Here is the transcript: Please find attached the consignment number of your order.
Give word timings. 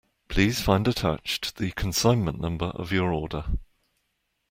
Please 0.29 0.59
find 0.59 0.87
attached 0.87 1.57
the 1.57 1.73
consignment 1.73 2.39
number 2.41 2.71
of 2.73 2.91
your 2.91 3.13
order. 3.13 3.45